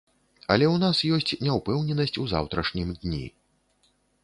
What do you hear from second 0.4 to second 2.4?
Але ў нас ёсць няўпэўненасць у